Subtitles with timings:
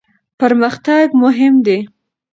[0.39, 1.79] پرمختګ مهم دی.